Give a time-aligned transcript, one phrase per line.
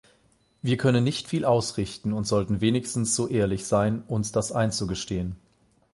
[0.63, 5.35] Wir können nicht viel ausrichten und sollten wenigstens so ehrlich sein, uns das einzugestehen.